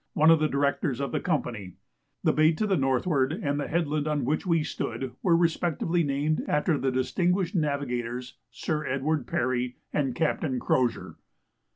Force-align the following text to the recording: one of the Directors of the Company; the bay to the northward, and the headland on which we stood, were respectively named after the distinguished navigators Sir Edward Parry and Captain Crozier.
one 0.13 0.31
of 0.31 0.39
the 0.39 0.47
Directors 0.49 0.99
of 0.99 1.11
the 1.11 1.19
Company; 1.19 1.73
the 2.23 2.33
bay 2.33 2.53
to 2.53 2.65
the 2.65 2.75
northward, 2.75 3.31
and 3.31 3.59
the 3.59 3.67
headland 3.67 4.07
on 4.07 4.25
which 4.25 4.47
we 4.47 4.63
stood, 4.63 5.11
were 5.21 5.37
respectively 5.37 6.01
named 6.03 6.43
after 6.47 6.75
the 6.75 6.89
distinguished 6.91 7.53
navigators 7.53 8.33
Sir 8.49 8.83
Edward 8.87 9.27
Parry 9.27 9.75
and 9.93 10.15
Captain 10.15 10.57
Crozier. 10.59 11.17